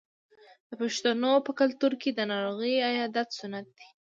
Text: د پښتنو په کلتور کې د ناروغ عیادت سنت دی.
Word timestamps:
د 0.69 0.71
پښتنو 0.81 1.31
په 1.45 1.51
کلتور 1.59 1.93
کې 2.01 2.09
د 2.13 2.19
ناروغ 2.31 2.59
عیادت 2.91 3.27
سنت 3.39 3.67
دی. 3.77 3.87